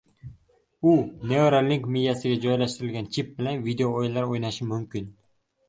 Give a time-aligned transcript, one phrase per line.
[0.91, 0.93] U
[1.31, 5.11] Neuralink miyasiga joylashtirilgan chip bilan video o'yinlar o'ynashi mumkin.